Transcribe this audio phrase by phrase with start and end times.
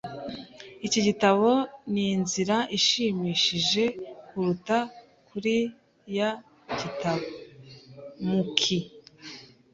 [0.85, 1.49] Iki gitabo
[1.93, 3.83] ninzira ishimishije
[4.27, 4.77] kuruta
[5.27, 6.29] kiriya
[6.79, 7.25] gitabo.
[8.27, 8.87] (mookeee)